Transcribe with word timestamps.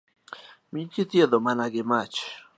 Mach 0.71 0.95
ithiedho 1.03 1.37
mana 1.45 1.65
gi 1.73 1.81
mach. 1.89 2.17